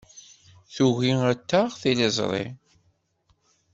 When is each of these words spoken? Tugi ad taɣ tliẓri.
Tugi 0.73 1.13
ad 1.31 1.39
taɣ 1.49 1.67
tliẓri. 1.81 2.45